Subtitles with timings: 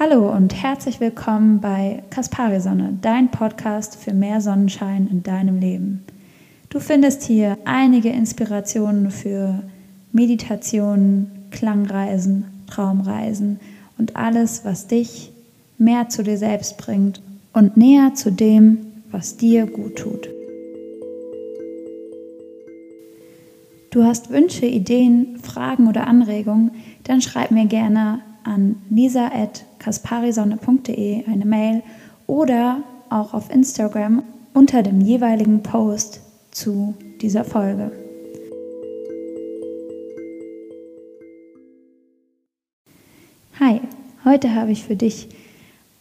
[0.00, 6.04] Hallo und herzlich willkommen bei Kaspari Sonne, dein Podcast für mehr Sonnenschein in deinem Leben.
[6.68, 9.60] Du findest hier einige Inspirationen für
[10.12, 13.58] Meditationen, Klangreisen, Traumreisen
[13.98, 15.32] und alles, was dich
[15.78, 17.20] mehr zu dir selbst bringt
[17.52, 18.78] und näher zu dem,
[19.10, 20.28] was dir gut tut.
[23.90, 26.70] Du hast Wünsche, Ideen, Fragen oder Anregungen,
[27.02, 31.82] dann schreib mir gerne an lisa.kasparisonne.de eine Mail
[32.26, 34.22] oder auch auf Instagram
[34.54, 36.20] unter dem jeweiligen Post
[36.50, 37.92] zu dieser Folge.
[43.60, 43.80] Hi,
[44.24, 45.28] heute habe ich für dich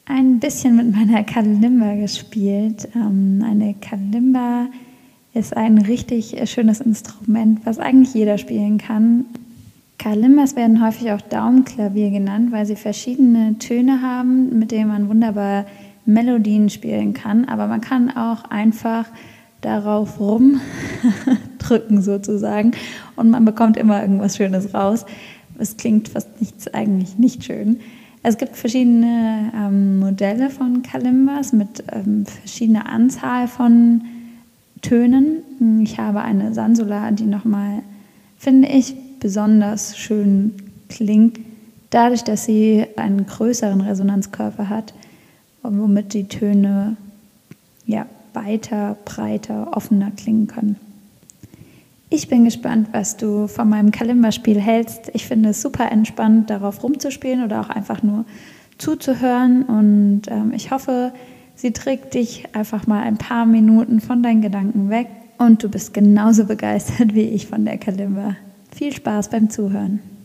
[0.05, 2.87] ein bisschen mit meiner Kalimba gespielt.
[2.95, 4.67] Ähm, eine Kalimba
[5.33, 9.25] ist ein richtig schönes Instrument, was eigentlich jeder spielen kann.
[9.97, 15.65] Kalimbas werden häufig auch Daumenklavier genannt, weil sie verschiedene Töne haben, mit denen man wunderbar
[16.05, 17.45] Melodien spielen kann.
[17.45, 19.05] Aber man kann auch einfach
[19.61, 22.71] darauf rumdrücken sozusagen
[23.15, 25.05] und man bekommt immer irgendwas Schönes raus.
[25.57, 27.79] Es klingt fast nichts eigentlich nicht schön.
[28.21, 34.01] Es gibt verschiedene ähm, Modelle von Kalimbas mit ähm, verschiedener Anzahl von
[34.81, 35.81] Tönen.
[35.81, 37.81] Ich habe eine Sansula, die nochmal,
[38.37, 40.53] finde ich, besonders schön
[40.89, 41.39] klingt,
[41.89, 44.93] dadurch, dass sie einen größeren Resonanzkörper hat,
[45.63, 46.97] womit die Töne
[47.85, 50.75] ja, weiter, breiter, offener klingen können.
[52.09, 55.11] Ich bin gespannt, was du von meinem Kalimba-Spiel hältst.
[55.13, 58.23] Ich finde es super entspannt, darauf rumzuspielen oder auch einfach nur
[58.77, 59.63] zuzuhören.
[59.63, 61.11] Und ähm, ich hoffe,
[61.55, 65.07] sie trägt dich einfach mal ein paar Minuten von deinen Gedanken weg
[65.37, 68.37] und du bist genauso begeistert wie ich von der Kalimba.
[68.77, 70.16] Viel Spaß beim Zuhören.